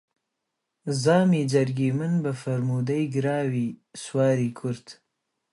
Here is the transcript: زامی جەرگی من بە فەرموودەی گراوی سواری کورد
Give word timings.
زامی 1.01 1.41
جەرگی 1.51 1.89
من 1.97 2.13
بە 2.23 2.31
فەرموودەی 2.41 3.05
گراوی 3.15 3.67
سواری 4.03 4.49
کورد 4.59 4.85